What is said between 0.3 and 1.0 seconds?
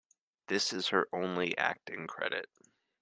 This is